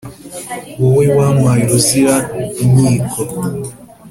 Wowe 0.81 1.05
wampaye 1.17 1.61
uruzira 1.65 2.15
inkiko! 2.63 3.09